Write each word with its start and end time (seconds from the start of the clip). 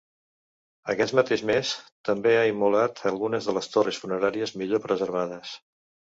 Aquest 0.93 1.13
mateix 1.19 1.43
mes, 1.49 1.73
també 2.09 2.31
ha 2.39 2.47
immolat 2.53 3.03
algunes 3.11 3.51
de 3.51 3.57
les 3.59 3.71
torres 3.77 4.01
funeràries 4.07 4.57
millor 4.65 4.85
preservades. 4.89 5.55